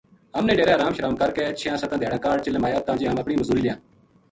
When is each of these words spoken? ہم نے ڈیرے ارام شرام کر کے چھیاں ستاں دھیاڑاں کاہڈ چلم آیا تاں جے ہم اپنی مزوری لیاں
ہم 0.35 0.45
نے 0.45 0.53
ڈیرے 0.55 0.73
ارام 0.73 0.93
شرام 0.97 1.15
کر 1.19 1.29
کے 1.35 1.43
چھیاں 1.59 1.77
ستاں 1.81 1.99
دھیاڑاں 1.99 2.21
کاہڈ 2.23 2.39
چلم 2.45 2.63
آیا 2.67 2.79
تاں 2.85 2.95
جے 2.99 3.05
ہم 3.07 3.19
اپنی 3.21 3.35
مزوری 3.41 3.61
لیاں 3.63 3.77